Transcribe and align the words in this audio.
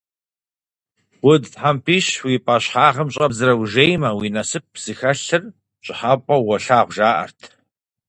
Удз 1.29 1.47
тхьэмпищ 1.53 2.07
уи 2.25 2.35
пӀащхьэгъым 2.45 3.09
щӀэбдзрэ 3.13 3.53
ужеймэ, 3.61 4.09
уи 4.17 4.27
насып 4.35 4.65
зыхэлъыр 4.83 5.43
пщӀыхьэпӀэу 5.79 6.41
уолъагъу, 6.45 6.93
жаӀэрт. 6.95 7.39